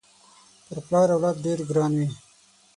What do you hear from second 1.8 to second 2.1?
وي